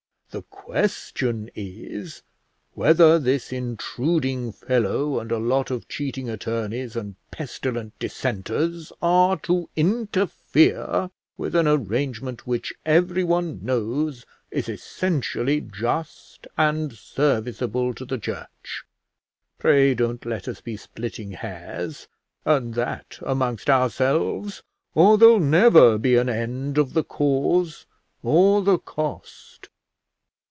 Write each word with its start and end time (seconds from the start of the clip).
The 0.33 0.43
question 0.43 1.51
is, 1.55 2.21
whether 2.73 3.19
this 3.19 3.51
intruding 3.51 4.53
fellow, 4.53 5.19
and 5.19 5.29
a 5.29 5.37
lot 5.37 5.69
of 5.69 5.89
cheating 5.89 6.29
attorneys 6.29 6.95
and 6.95 7.17
pestilent 7.31 7.99
dissenters, 7.99 8.93
are 9.01 9.35
to 9.41 9.67
interfere 9.75 11.11
with 11.35 11.53
an 11.53 11.67
arrangement 11.67 12.47
which 12.47 12.73
everyone 12.85 13.59
knows 13.61 14.25
is 14.51 14.69
essentially 14.69 15.59
just 15.59 16.47
and 16.57 16.93
serviceable 16.93 17.93
to 17.93 18.05
the 18.05 18.17
church. 18.17 18.85
Pray 19.59 19.93
don't 19.93 20.25
let 20.25 20.47
us 20.47 20.61
be 20.61 20.77
splitting 20.77 21.31
hairs, 21.31 22.07
and 22.45 22.73
that 22.75 23.19
amongst 23.23 23.69
ourselves, 23.69 24.63
or 24.95 25.17
there'll 25.17 25.41
never 25.41 25.97
be 25.97 26.15
an 26.15 26.29
end 26.29 26.77
of 26.77 26.93
the 26.93 27.03
cause 27.03 27.85
or 28.23 28.61
the 28.61 28.77
cost." 28.77 29.67